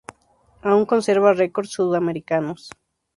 Aun 0.69 0.83
conserva 0.91 1.33
records 1.41 1.75
sudamericanos. 1.77 2.71